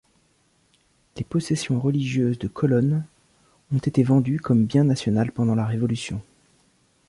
Les 1.15 1.23
possessions 1.23 1.79
religieuses 1.79 2.39
de 2.39 2.47
Colonne 2.47 3.05
ont 3.71 3.77
été 3.77 4.01
vendues 4.01 4.39
comme 4.39 4.65
bien 4.65 4.83
national 4.83 5.31
pendant 5.31 5.53
la 5.53 5.67
Révolution. 5.67 6.23